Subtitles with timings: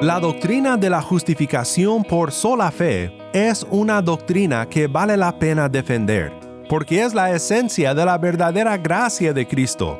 [0.00, 5.68] La doctrina de la justificación por sola fe es una doctrina que vale la pena
[5.68, 6.32] defender,
[6.68, 9.98] porque es la esencia de la verdadera gracia de Cristo.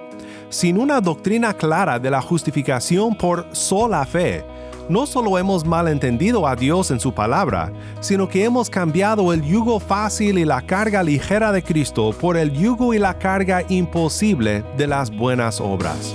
[0.50, 4.44] Sin una doctrina clara de la justificación por sola fe,
[4.88, 9.80] no solo hemos malentendido a Dios en su palabra, sino que hemos cambiado el yugo
[9.80, 14.86] fácil y la carga ligera de Cristo por el yugo y la carga imposible de
[14.86, 16.14] las buenas obras.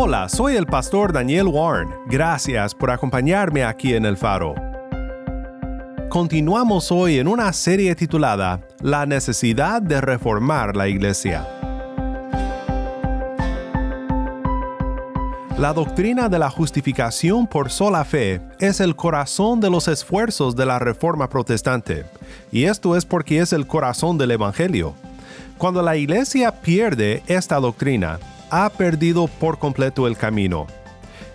[0.00, 1.88] Hola, soy el pastor Daniel Warren.
[2.06, 4.54] Gracias por acompañarme aquí en El Faro.
[6.08, 11.48] Continuamos hoy en una serie titulada La necesidad de reformar la iglesia.
[15.58, 20.64] La doctrina de la justificación por sola fe es el corazón de los esfuerzos de
[20.64, 22.06] la reforma protestante,
[22.52, 24.94] y esto es porque es el corazón del Evangelio.
[25.58, 30.66] Cuando la iglesia pierde esta doctrina, ha perdido por completo el camino.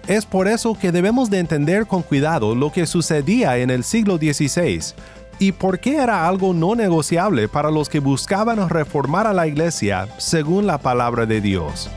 [0.08, 4.17] Es por eso que debemos de entender con cuidado lo que sucedía en el siglo
[4.17, 4.94] XVI
[5.39, 10.08] y por qué era algo no negociable para los que buscaban reformar a la iglesia
[10.17, 11.89] según la palabra de Dios.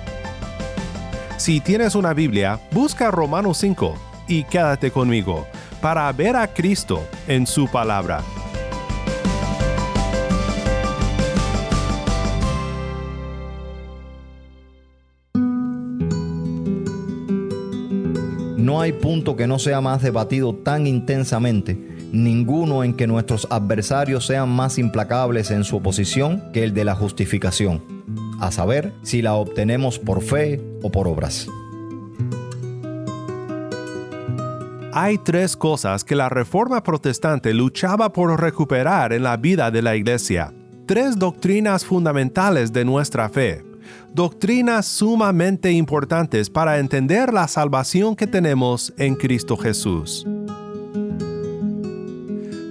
[1.37, 3.95] Si tienes una Biblia, busca Romanos 5
[4.29, 5.47] y quédate conmigo
[5.81, 8.23] para ver a Cristo en su palabra.
[18.67, 21.79] No hay punto que no sea más debatido tan intensamente,
[22.11, 26.97] ninguno en que nuestros adversarios sean más implacables en su oposición que el de la
[26.97, 27.81] justificación,
[28.41, 31.47] a saber si la obtenemos por fe o por obras.
[34.93, 39.95] Hay tres cosas que la Reforma Protestante luchaba por recuperar en la vida de la
[39.95, 40.53] Iglesia.
[40.87, 43.63] Tres doctrinas fundamentales de nuestra fe
[44.13, 50.27] doctrinas sumamente importantes para entender la salvación que tenemos en Cristo Jesús.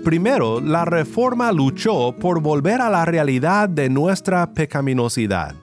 [0.03, 5.55] Primero, la reforma luchó por volver a la realidad de nuestra pecaminosidad.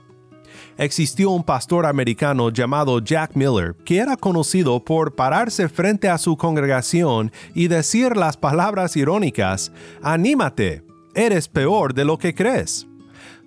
[0.79, 6.37] Existió un pastor americano llamado Jack Miller que era conocido por pararse frente a su
[6.37, 9.71] congregación y decir las palabras irónicas,
[10.03, 10.83] Anímate,
[11.15, 12.89] eres peor de lo que crees.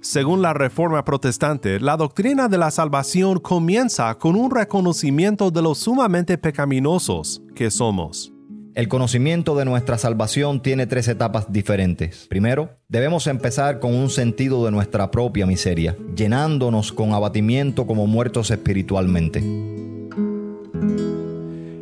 [0.06, 5.74] Según la Reforma Protestante, la doctrina de la salvación comienza con un reconocimiento de lo
[5.74, 8.32] sumamente pecaminosos que somos.
[8.76, 12.28] El conocimiento de nuestra salvación tiene tres etapas diferentes.
[12.28, 18.52] Primero, debemos empezar con un sentido de nuestra propia miseria, llenándonos con abatimiento como muertos
[18.52, 19.40] espiritualmente.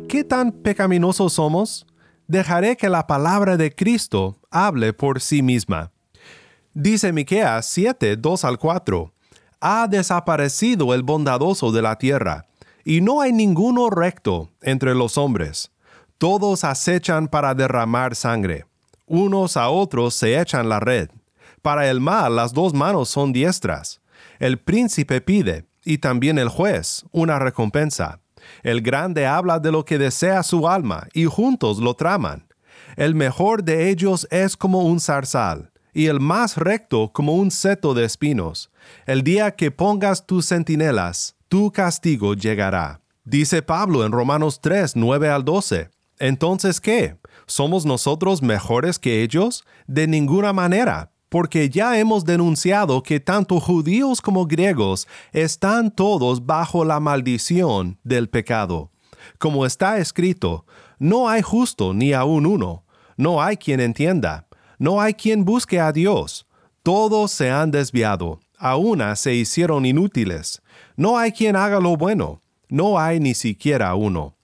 [0.08, 1.86] ¿Qué tan pecaminosos somos?
[2.26, 5.92] Dejaré que la palabra de Cristo hable por sí misma.
[6.76, 9.14] Dice Miqueas 7, 2 al 4,
[9.60, 12.46] Ha desaparecido el bondadoso de la tierra,
[12.84, 15.70] y no hay ninguno recto entre los hombres.
[16.18, 18.66] Todos acechan para derramar sangre.
[19.06, 21.10] Unos a otros se echan la red.
[21.62, 24.00] Para el mal las dos manos son diestras.
[24.40, 28.18] El príncipe pide, y también el juez, una recompensa.
[28.64, 32.48] El grande habla de lo que desea su alma, y juntos lo traman.
[32.96, 37.94] El mejor de ellos es como un zarzal y el más recto como un seto
[37.94, 38.70] de espinos.
[39.06, 43.00] El día que pongas tus centinelas, tu castigo llegará.
[43.24, 45.88] Dice Pablo en Romanos 3, 9 al 12.
[46.18, 47.16] Entonces, ¿qué?
[47.46, 49.64] ¿Somos nosotros mejores que ellos?
[49.86, 56.84] De ninguna manera, porque ya hemos denunciado que tanto judíos como griegos están todos bajo
[56.84, 58.90] la maldición del pecado.
[59.38, 60.66] Como está escrito,
[60.98, 62.84] no hay justo ni aun uno,
[63.16, 64.46] no hay quien entienda
[64.78, 66.46] no hay quien busque a Dios.
[66.82, 70.62] Todos se han desviado, a una se hicieron inútiles.
[70.96, 74.36] No hay quien haga lo bueno, no hay ni siquiera uno.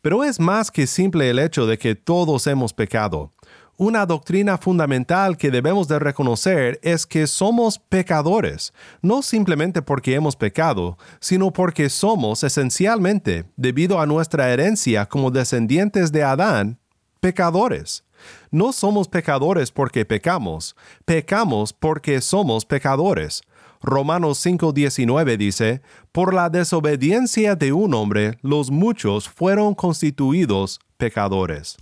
[0.00, 3.32] Pero es más que simple el hecho de que todos hemos pecado.
[3.76, 10.36] una doctrina fundamental que debemos de reconocer es que somos pecadores, no simplemente porque hemos
[10.36, 16.78] pecado, sino porque somos esencialmente, debido a nuestra herencia como descendientes de Adán,
[17.20, 18.04] pecadores.
[18.50, 23.42] No somos pecadores porque pecamos, pecamos porque somos pecadores.
[23.82, 25.82] Romanos 5:19 dice,
[26.12, 31.78] Por la desobediencia de un hombre, los muchos fueron constituidos pecadores.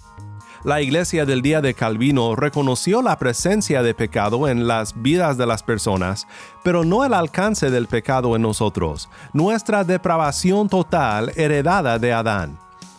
[0.64, 5.46] La iglesia del día de Calvino reconoció la presencia de pecado en las vidas de
[5.46, 6.26] las personas,
[6.64, 12.58] pero no el alcance del pecado en nosotros, nuestra depravación total heredada de Adán.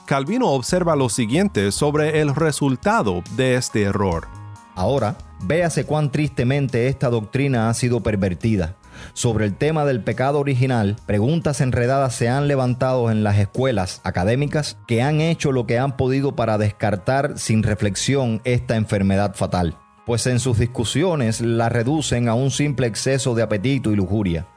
[0.09, 4.27] Calvino observa lo siguiente sobre el resultado de este error.
[4.73, 8.75] Ahora, véase cuán tristemente esta doctrina ha sido pervertida.
[9.13, 14.79] Sobre el tema del pecado original, preguntas enredadas se han levantado en las escuelas académicas
[14.87, 19.77] que han hecho lo que han podido para descartar sin reflexión esta enfermedad fatal,
[20.07, 24.47] pues en sus discusiones la reducen a un simple exceso de apetito y lujuria.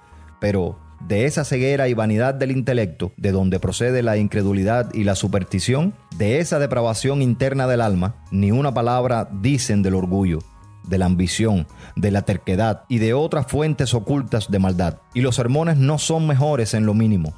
[0.41, 0.79] Pero,
[1.09, 5.95] de esa ceguera y vanidad del intelecto, de donde procede la incredulidad y la superstición,
[6.17, 10.39] de esa depravación interna del alma, ni una palabra dicen del orgullo,
[10.85, 11.67] de la ambición,
[11.97, 14.99] de la terquedad y de otras fuentes ocultas de maldad.
[15.15, 17.35] Y los sermones no son mejores en lo mínimo.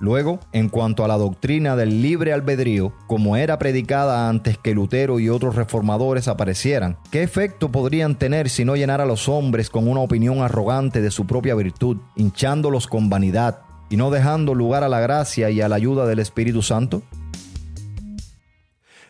[0.00, 5.20] Luego, en cuanto a la doctrina del libre albedrío, como era predicada antes que Lutero
[5.20, 9.86] y otros reformadores aparecieran, ¿qué efecto podrían tener si no llenar a los hombres con
[9.86, 13.60] una opinión arrogante de su propia virtud, hinchándolos con vanidad
[13.90, 17.02] y no dejando lugar a la gracia y a la ayuda del Espíritu Santo?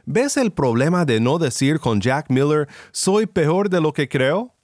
[0.07, 4.57] ¿Ves el problema de no decir con Jack Miller, soy peor de lo que creo?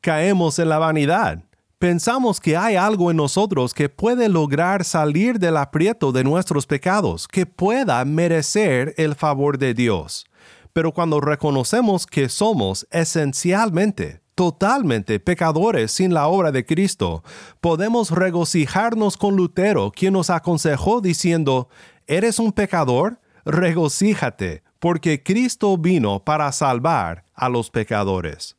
[0.00, 1.44] Caemos en la vanidad.
[1.84, 7.28] Pensamos que hay algo en nosotros que puede lograr salir del aprieto de nuestros pecados,
[7.28, 10.24] que pueda merecer el favor de Dios.
[10.72, 17.22] Pero cuando reconocemos que somos esencialmente, totalmente pecadores sin la obra de Cristo,
[17.60, 21.68] podemos regocijarnos con Lutero, quien nos aconsejó diciendo,
[22.06, 23.20] ¿eres un pecador?
[23.44, 28.56] Regocíjate, porque Cristo vino para salvar a los pecadores.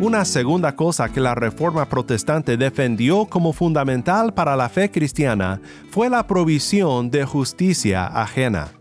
[0.00, 5.60] Una segunda cosa que la Reforma Protestante defendió como fundamental para la fe cristiana
[5.90, 8.72] fue la provisión de justicia ajena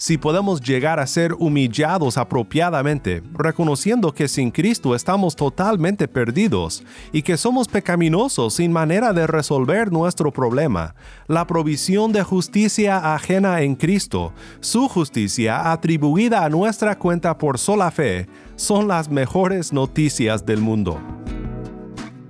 [0.00, 6.82] si podemos llegar a ser humillados apropiadamente, reconociendo que sin Cristo estamos totalmente perdidos
[7.12, 10.94] y que somos pecaminosos sin manera de resolver nuestro problema,
[11.28, 17.90] la provisión de justicia ajena en Cristo, su justicia atribuida a nuestra cuenta por sola
[17.90, 18.26] fe,
[18.56, 20.98] son las mejores noticias del mundo.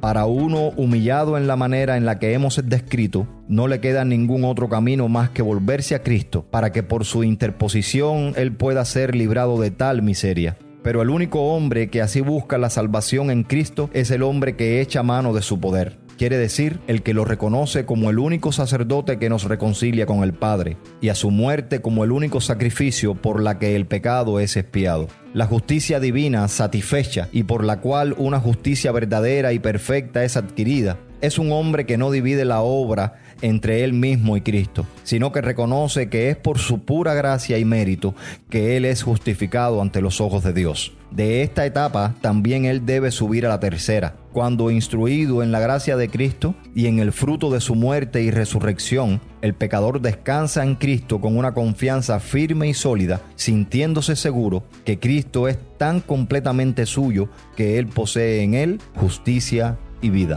[0.01, 4.45] Para uno humillado en la manera en la que hemos descrito, no le queda ningún
[4.45, 9.15] otro camino más que volverse a Cristo, para que por su interposición Él pueda ser
[9.15, 10.57] librado de tal miseria.
[10.83, 14.81] Pero el único hombre que así busca la salvación en Cristo es el hombre que
[14.81, 19.19] echa mano de su poder quiere decir el que lo reconoce como el único sacerdote
[19.19, 23.43] que nos reconcilia con el Padre, y a su muerte como el único sacrificio por
[23.43, 25.09] la que el pecado es expiado.
[25.33, 30.99] La justicia divina satisfecha y por la cual una justicia verdadera y perfecta es adquirida,
[31.21, 35.41] es un hombre que no divide la obra entre él mismo y Cristo, sino que
[35.41, 38.15] reconoce que es por su pura gracia y mérito
[38.49, 40.93] que él es justificado ante los ojos de Dios.
[41.11, 45.97] De esta etapa también él debe subir a la tercera, cuando instruido en la gracia
[45.97, 50.77] de Cristo y en el fruto de su muerte y resurrección, el pecador descansa en
[50.77, 57.29] Cristo con una confianza firme y sólida, sintiéndose seguro que Cristo es tan completamente suyo
[57.57, 60.37] que él posee en él justicia y vida.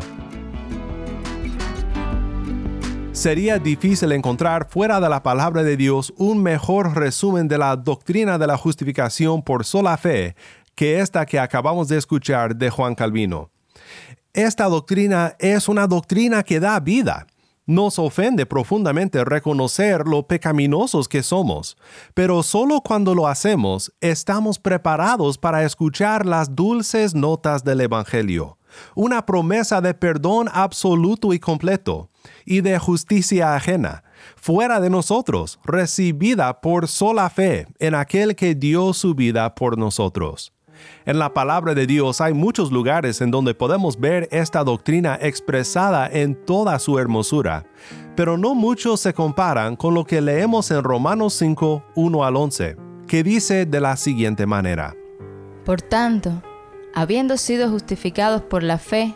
[3.14, 8.40] Sería difícil encontrar fuera de la palabra de Dios un mejor resumen de la doctrina
[8.40, 10.36] de la justificación por sola fe
[10.74, 13.52] que esta que acabamos de escuchar de Juan Calvino.
[14.34, 17.28] Esta doctrina es una doctrina que da vida.
[17.68, 21.78] Nos ofende profundamente reconocer lo pecaminosos que somos,
[22.16, 28.58] pero solo cuando lo hacemos estamos preparados para escuchar las dulces notas del Evangelio,
[28.96, 32.10] una promesa de perdón absoluto y completo,
[32.46, 34.04] y de justicia ajena,
[34.36, 40.54] fuera de nosotros, recibida por sola fe en aquel que dio su vida por nosotros.
[41.06, 46.08] En la palabra de Dios hay muchos lugares en donde podemos ver esta doctrina expresada
[46.08, 47.66] en toda su hermosura,
[48.16, 52.78] pero no muchos se comparan con lo que leemos en Romanos 5, 1 al 11,
[53.08, 54.96] que dice de la siguiente manera.
[55.66, 56.42] Por tanto,
[56.94, 59.16] habiendo sido justificados por la fe,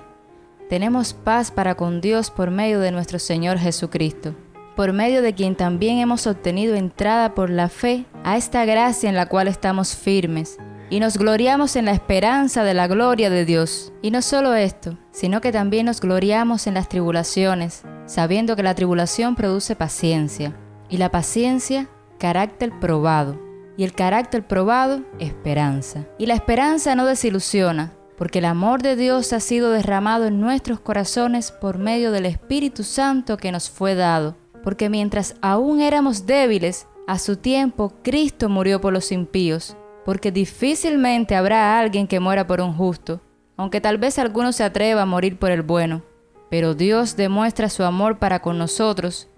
[0.69, 4.35] tenemos paz para con Dios por medio de nuestro Señor Jesucristo,
[4.75, 9.15] por medio de quien también hemos obtenido entrada por la fe a esta gracia en
[9.15, 10.57] la cual estamos firmes,
[10.89, 13.91] y nos gloriamos en la esperanza de la gloria de Dios.
[14.01, 18.75] Y no solo esto, sino que también nos gloriamos en las tribulaciones, sabiendo que la
[18.75, 20.55] tribulación produce paciencia,
[20.89, 23.39] y la paciencia, carácter probado,
[23.77, 26.05] y el carácter probado, esperanza.
[26.17, 30.79] Y la esperanza no desilusiona, porque el amor de Dios ha sido derramado en nuestros
[30.79, 34.35] corazones por medio del Espíritu Santo que nos fue dado.
[34.63, 41.35] Porque mientras aún éramos débiles, a su tiempo Cristo murió por los impíos, porque difícilmente
[41.35, 43.21] habrá alguien que muera por un justo,
[43.55, 46.01] aunque tal vez alguno se atreva a morir por el bueno.
[46.49, 49.29] Pero Dios demuestra su amor para con nosotros,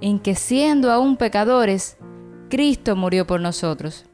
[0.00, 1.98] en que siendo aún pecadores,
[2.48, 4.06] Cristo murió por nosotros.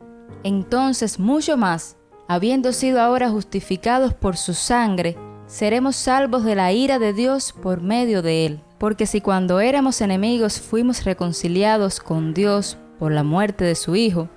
[0.43, 1.97] Entonces mucho más,
[2.35, 7.81] habiendo sido ahora justificados por su sangre, seremos salvos de la ira de Dios por
[7.81, 8.61] medio de él.
[8.79, 14.29] Porque si cuando éramos enemigos fuimos reconciliados con Dios por la muerte de su Hijo,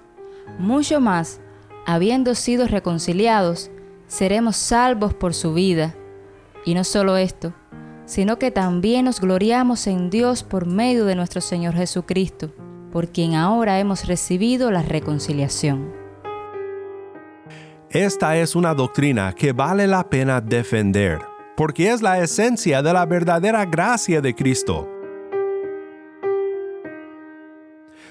[0.60, 1.42] mucho más,
[1.86, 3.72] habiendo sido reconciliados,
[4.08, 5.96] seremos salvos por su vida.
[6.66, 7.54] Y no solo esto,
[8.06, 12.52] sino que también nos gloriamos en Dios por medio de nuestro Señor Jesucristo,
[12.92, 15.97] por quien ahora hemos recibido la reconciliación.
[17.92, 21.20] Esta es una doctrina que vale la pena defender,
[21.56, 24.90] porque es la esencia de la verdadera gracia de Cristo.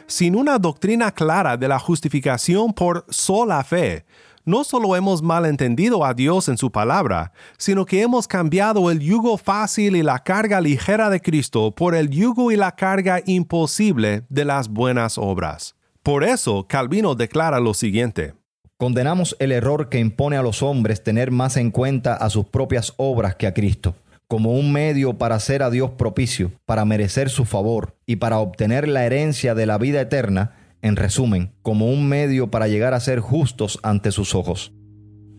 [0.06, 4.06] Sin una doctrina clara de la justificación por sola fe,
[4.47, 9.37] no solo hemos malentendido a Dios en su palabra, sino que hemos cambiado el yugo
[9.37, 14.47] fácil y la carga ligera de Cristo por el yugo y la carga imposible de
[14.47, 15.76] las buenas obras.
[16.02, 18.33] Por eso, Calvino declara lo siguiente.
[18.78, 22.92] Condenamos el error que impone a los hombres tener más en cuenta a sus propias
[22.99, 23.95] obras que a Cristo,
[24.28, 28.87] como un medio para hacer a Dios propicio, para merecer su favor y para obtener
[28.87, 33.21] la herencia de la vida eterna, en resumen, como un medio para llegar a ser
[33.21, 34.75] justos ante sus ojos.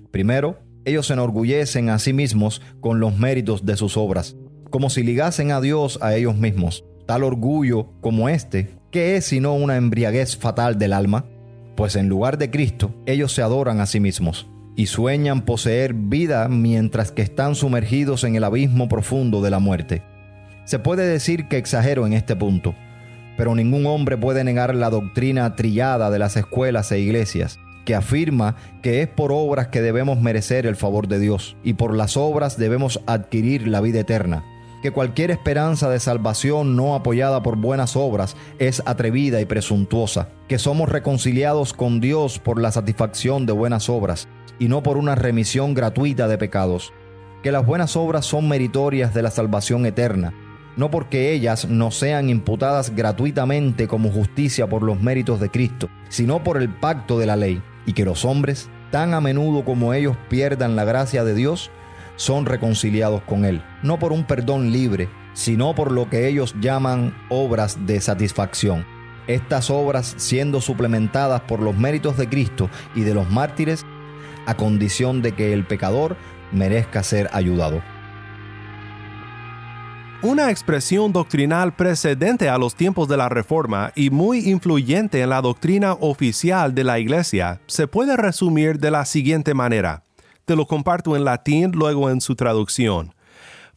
[0.09, 4.35] Primero, ellos se enorgullecen a sí mismos con los méritos de sus obras,
[4.71, 6.85] como si ligasen a Dios a ellos mismos.
[7.05, 11.25] Tal orgullo como este, ¿qué es sino una embriaguez fatal del alma?
[11.77, 16.49] Pues en lugar de Cristo, ellos se adoran a sí mismos y sueñan poseer vida
[16.49, 20.01] mientras que están sumergidos en el abismo profundo de la muerte.
[20.65, 22.73] Se puede decir que exagero en este punto,
[23.37, 28.55] pero ningún hombre puede negar la doctrina trillada de las escuelas e iglesias, que afirma
[28.81, 32.57] que es por obras que debemos merecer el favor de Dios y por las obras
[32.57, 34.43] debemos adquirir la vida eterna
[34.81, 40.59] que cualquier esperanza de salvación no apoyada por buenas obras es atrevida y presuntuosa, que
[40.59, 44.27] somos reconciliados con Dios por la satisfacción de buenas obras
[44.59, 46.93] y no por una remisión gratuita de pecados,
[47.43, 50.33] que las buenas obras son meritorias de la salvación eterna,
[50.75, 56.43] no porque ellas no sean imputadas gratuitamente como justicia por los méritos de Cristo, sino
[56.43, 60.15] por el pacto de la ley, y que los hombres, tan a menudo como ellos
[60.29, 61.71] pierdan la gracia de Dios,
[62.17, 67.15] son reconciliados con Él, no por un perdón libre, sino por lo que ellos llaman
[67.29, 68.85] obras de satisfacción.
[69.27, 73.85] Estas obras siendo suplementadas por los méritos de Cristo y de los mártires,
[74.45, 76.17] a condición de que el pecador
[76.51, 77.81] merezca ser ayudado.
[80.23, 85.41] Una expresión doctrinal precedente a los tiempos de la Reforma y muy influyente en la
[85.41, 90.06] doctrina oficial de la Iglesia se puede resumir de la siguiente manera.
[90.47, 93.13] Te lo comparto en latín, luego en su traducción.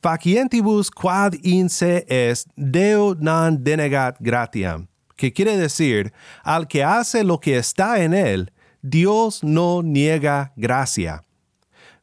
[0.01, 4.87] Facientibus quad inse est Deo non denegat gratiam,
[5.17, 6.13] que quiere decir,
[6.45, 11.25] al que hace lo que está en él, Dios no niega gracia.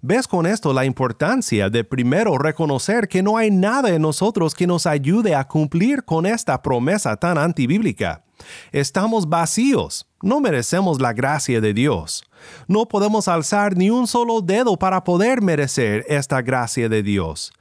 [0.01, 4.67] ¿Ves con esto la importancia de primero reconocer que no hay nada en nosotros que
[4.67, 8.25] nos ayude a cumplir con esta promesa tan antibíblica?
[8.74, 12.24] Estamos vacíos, no merecemos la gracia de Dios.
[12.67, 17.51] No podemos alzar ni un solo dedo para poder merecer esta gracia de Dios.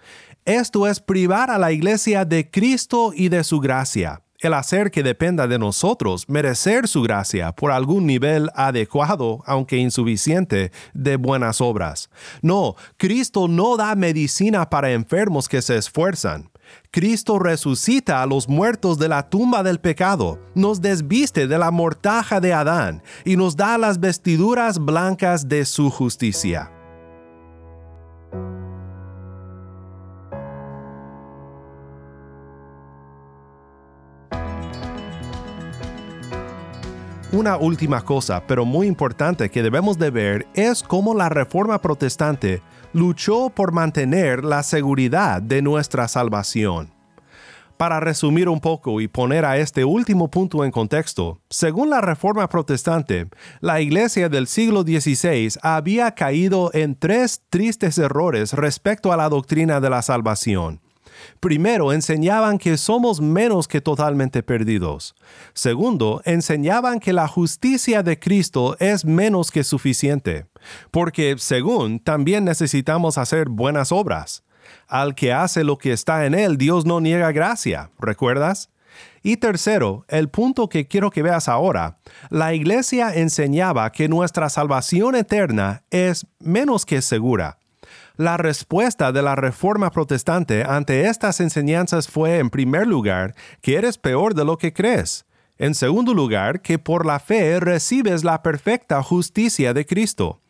[0.44, 4.22] Esto es privar a la iglesia de Cristo y de su gracia.
[4.38, 10.72] El hacer que dependa de nosotros merecer su gracia por algún nivel adecuado, aunque insuficiente,
[10.92, 12.10] de buenas obras.
[12.42, 16.50] No, Cristo no da medicina para enfermos que se esfuerzan.
[16.90, 22.40] Cristo resucita a los muertos de la tumba del pecado, nos desviste de la mortaja
[22.40, 26.75] de Adán y nos da las vestiduras blancas de su justicia.
[37.32, 42.62] Una última cosa, pero muy importante que debemos de ver es cómo la reforma protestante
[42.92, 46.92] luchó por mantener la seguridad de nuestra salvación.
[47.76, 52.48] Para resumir un poco y poner a este último punto en contexto, según la Reforma
[52.48, 53.28] Protestante,
[53.60, 59.80] la Iglesia del siglo XVI había caído en tres tristes errores respecto a la doctrina
[59.80, 60.80] de la salvación.
[61.40, 65.14] Primero, enseñaban que somos menos que totalmente perdidos.
[65.54, 70.46] Segundo, enseñaban que la justicia de Cristo es menos que suficiente,
[70.90, 74.42] porque, según, también necesitamos hacer buenas obras.
[74.88, 78.70] Al que hace lo que está en él, Dios no niega gracia, ¿recuerdas?
[79.22, 81.98] Y tercero, el punto que quiero que veas ahora,
[82.30, 87.58] la iglesia enseñaba que nuestra salvación eterna es menos que segura.
[88.16, 93.98] La respuesta de la Reforma Protestante ante estas enseñanzas fue, en primer lugar, que eres
[93.98, 95.26] peor de lo que crees.
[95.58, 100.40] En segundo lugar, que por la fe recibes la perfecta justicia de Cristo.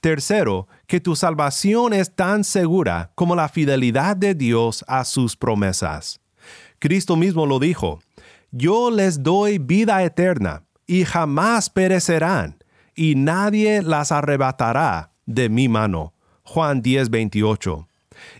[0.00, 6.20] Tercero, que tu salvación es tan segura como la fidelidad de Dios a sus promesas.
[6.78, 8.00] Cristo mismo lo dijo,
[8.50, 12.62] Yo les doy vida eterna, y jamás perecerán,
[12.94, 16.13] y nadie las arrebatará de mi mano.
[16.44, 17.88] Juan 10, 28.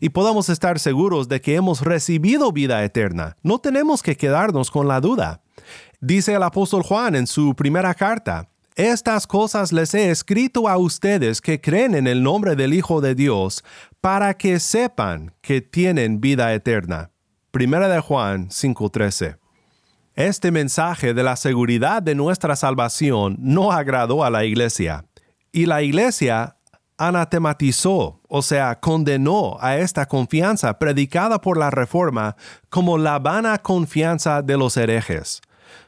[0.01, 3.37] Y podamos estar seguros de que hemos recibido vida eterna.
[3.43, 5.43] No tenemos que quedarnos con la duda.
[6.01, 11.41] Dice el apóstol Juan en su primera carta, estas cosas les he escrito a ustedes
[11.41, 13.65] que creen en el nombre del Hijo de Dios,
[14.01, 17.11] para que sepan que tienen vida eterna.
[17.51, 19.39] Primera de Juan 5:13.
[20.15, 25.07] Este mensaje de la seguridad de nuestra salvación no agradó a la iglesia,
[25.53, 26.54] y la iglesia
[26.99, 32.37] anatematizó, o sea, condenó a esta confianza predicada por la Reforma
[32.69, 35.41] como la vana confianza de los herejes.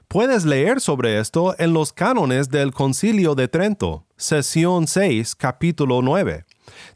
[0.08, 6.44] Puedes leer sobre esto en los cánones del Concilio de Trento, sesión 6, capítulo 9.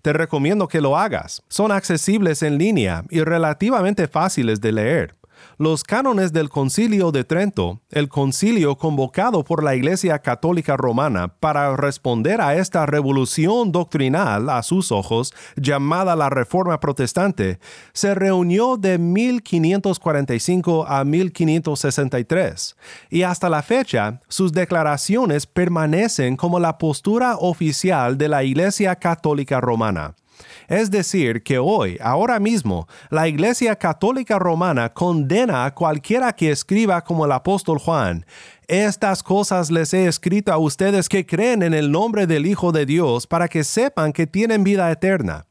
[0.02, 1.42] Te recomiendo que lo hagas.
[1.48, 5.19] Son accesibles en línea y relativamente fáciles de leer
[5.58, 11.76] los cánones del Concilio de Trento, el concilio convocado por la Iglesia Católica Romana para
[11.76, 17.58] responder a esta revolución doctrinal a sus ojos llamada la Reforma Protestante,
[17.92, 22.76] se reunió de 1545 a 1563
[23.10, 29.60] y hasta la fecha sus declaraciones permanecen como la postura oficial de la Iglesia Católica
[29.60, 30.14] Romana.
[30.68, 37.02] Es decir, que hoy, ahora mismo, la Iglesia Católica Romana condena a cualquiera que escriba
[37.02, 38.24] como el apóstol Juan,
[38.68, 42.86] estas cosas les he escrito a ustedes que creen en el nombre del Hijo de
[42.86, 45.46] Dios para que sepan que tienen vida eterna.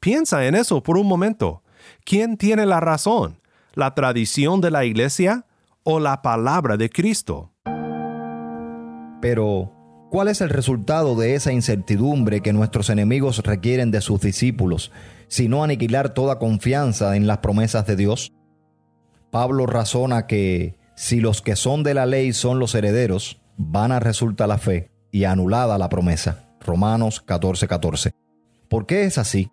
[0.00, 1.62] Piensa en eso por un momento.
[2.04, 3.40] ¿Quién tiene la razón?
[3.74, 5.46] ¿La tradición de la Iglesia
[5.84, 7.52] o la palabra de Cristo?
[9.20, 9.72] Pero,
[10.12, 14.92] ¿Cuál es el resultado de esa incertidumbre que nuestros enemigos requieren de sus discípulos,
[15.26, 18.30] sino aniquilar toda confianza en las promesas de Dios?
[19.30, 24.46] Pablo razona que si los que son de la ley son los herederos, vana resulta
[24.46, 26.44] la fe y anulada la promesa.
[26.60, 27.68] Romanos 14:14.
[27.68, 28.14] 14.
[28.68, 29.50] ¿Por qué es así?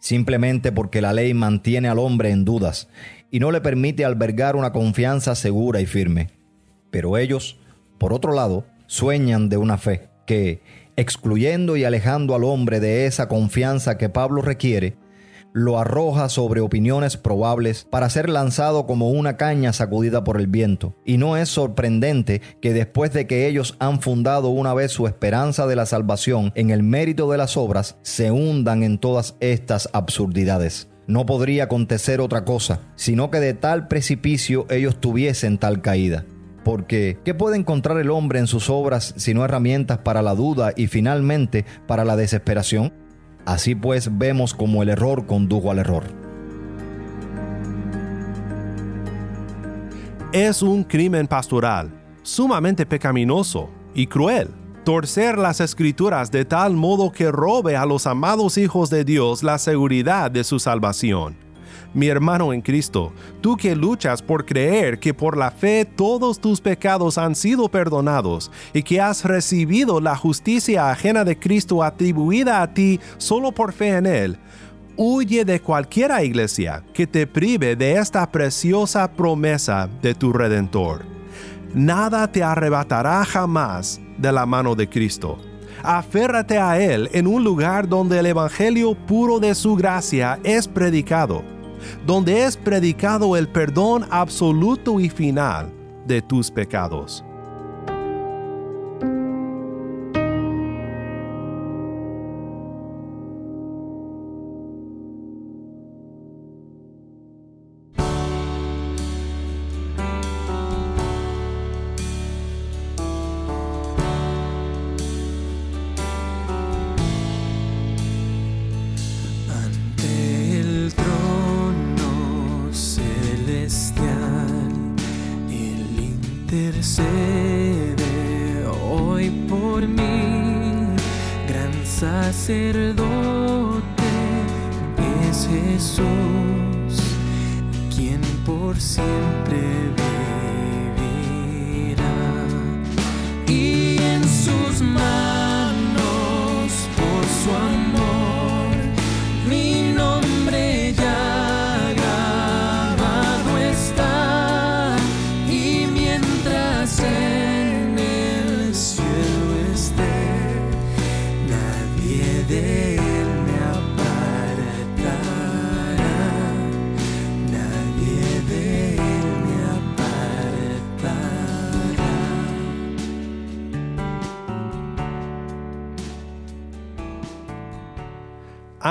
[0.00, 2.88] Simplemente porque la ley mantiene al hombre en dudas
[3.30, 6.30] y no le permite albergar una confianza segura y firme.
[6.90, 7.60] Pero ellos,
[7.98, 10.60] por otro lado, sueñan de una fe que,
[10.96, 14.98] excluyendo y alejando al hombre de esa confianza que Pablo requiere,
[15.54, 20.94] lo arroja sobre opiniones probables para ser lanzado como una caña sacudida por el viento.
[21.06, 25.66] Y no es sorprendente que después de que ellos han fundado una vez su esperanza
[25.66, 30.88] de la salvación en el mérito de las obras, se hundan en todas estas absurdidades.
[31.06, 36.26] No podría acontecer otra cosa, sino que de tal precipicio ellos tuviesen tal caída.
[36.64, 40.86] Porque, ¿qué puede encontrar el hombre en sus obras sino herramientas para la duda y
[40.86, 42.92] finalmente para la desesperación?
[43.44, 46.04] Así pues vemos cómo el error condujo al error.
[50.32, 51.90] Es un crimen pastoral,
[52.22, 54.48] sumamente pecaminoso y cruel,
[54.84, 59.58] torcer las escrituras de tal modo que robe a los amados hijos de Dios la
[59.58, 61.51] seguridad de su salvación
[61.94, 66.60] mi hermano en Cristo, tú que luchas por creer que por la fe todos tus
[66.60, 72.72] pecados han sido perdonados y que has recibido la justicia ajena de Cristo atribuida a
[72.72, 74.38] ti solo por fe en Él,
[74.96, 81.04] huye de cualquiera iglesia que te prive de esta preciosa promesa de tu Redentor.
[81.74, 85.38] Nada te arrebatará jamás de la mano de Cristo.
[85.82, 91.51] Aférrate a Él en un lugar donde el Evangelio puro de su gracia es predicado
[92.06, 95.72] donde es predicado el perdón absoluto y final
[96.06, 97.24] de tus pecados.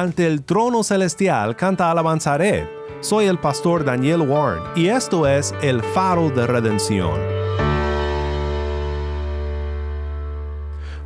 [0.02, 2.68] Ante el trono celestial canta alabanzaré.
[3.02, 7.20] Soy el pastor Daniel Warren y esto es el faro de redención.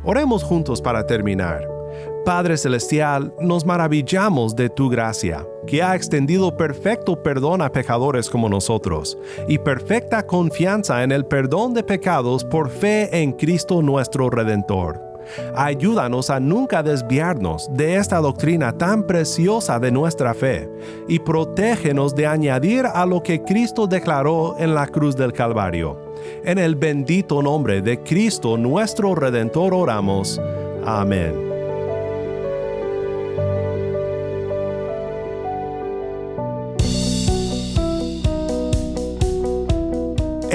[0.02, 1.68] Oremos juntos para terminar.
[2.24, 8.48] Padre Celestial, nos maravillamos de tu gracia, que ha extendido perfecto perdón a pecadores como
[8.48, 15.15] nosotros, y perfecta confianza en el perdón de pecados por fe en Cristo nuestro Redentor.
[15.54, 20.68] Ayúdanos a nunca desviarnos de esta doctrina tan preciosa de nuestra fe
[21.08, 25.98] y protégenos de añadir a lo que Cristo declaró en la cruz del Calvario.
[26.44, 30.40] En el bendito nombre de Cristo nuestro Redentor oramos.
[30.84, 31.45] Amén.